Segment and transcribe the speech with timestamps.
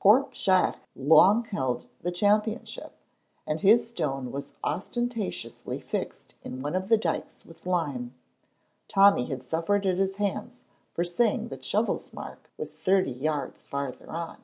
[0.00, 2.96] Corp Shiach long held the championship,
[3.46, 8.14] and his stone was ostentatiously fixed in one of the dykes with lime.
[8.88, 14.08] Tommy had suffered at his hands for saying that Shovel's mark was thirty yards farther
[14.08, 14.38] on.